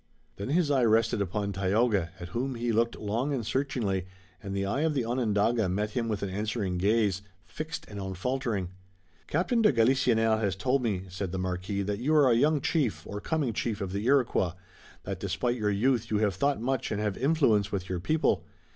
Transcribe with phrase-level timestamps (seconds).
[0.37, 4.07] Then his eye rested upon Tayoga, at whom he looked long and searchingly,
[4.41, 8.71] and the eye of the Onondaga met him with an answering gaze, fixed and unfaltering.
[9.27, 13.05] "Captain de Galisonnière has told me," said the Marquis, "that you are a young chief,
[13.05, 14.53] or coming chief, of the Iroquois,
[15.03, 18.43] that despite your youth you have thought much and have influence with your people.